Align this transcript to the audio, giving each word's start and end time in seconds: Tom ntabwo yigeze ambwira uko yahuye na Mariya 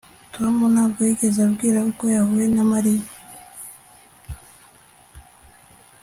Tom 0.35 0.55
ntabwo 0.73 0.99
yigeze 1.07 1.39
ambwira 1.47 1.79
uko 1.89 2.03
yahuye 2.15 2.47
na 2.55 2.63
Mariya 2.71 3.05